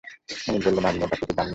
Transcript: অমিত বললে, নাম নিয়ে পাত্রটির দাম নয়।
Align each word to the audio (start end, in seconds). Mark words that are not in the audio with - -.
অমিত 0.47 0.63
বললে, 0.65 0.81
নাম 0.81 0.93
নিয়ে 0.93 1.09
পাত্রটির 1.11 1.35
দাম 1.37 1.45
নয়। 1.45 1.49